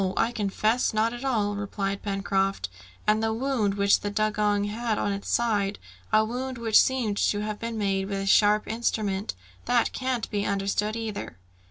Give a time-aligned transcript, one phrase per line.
[0.17, 2.69] I confess, not at all," replied Pencroft;
[3.05, 5.77] "and the wound which the dugong had in its side,
[6.11, 9.35] a wound which seemed to have been made with a sharp instrument;
[9.65, 11.37] that can't be understood either."